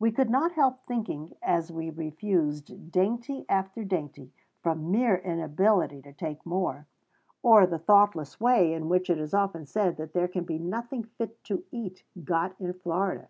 We 0.00 0.12
could 0.12 0.30
not 0.30 0.52
help 0.52 0.78
thinking, 0.86 1.34
as 1.42 1.70
we 1.70 1.90
refused 1.90 2.90
dainty 2.90 3.44
after 3.50 3.84
dainty, 3.84 4.32
from 4.62 4.90
mere 4.90 5.16
inability 5.16 6.00
to 6.00 6.12
take 6.14 6.46
more, 6.46 6.86
of 7.44 7.68
the 7.68 7.78
thoughtless 7.78 8.40
way 8.40 8.72
in 8.72 8.88
which 8.88 9.10
it 9.10 9.18
is 9.18 9.34
often 9.34 9.66
said 9.66 9.98
that 9.98 10.14
there 10.14 10.26
can 10.26 10.44
be 10.44 10.58
nothing 10.58 11.04
fit 11.04 11.44
to 11.44 11.64
eat 11.70 12.02
got 12.24 12.58
in 12.58 12.72
Florida. 12.72 13.28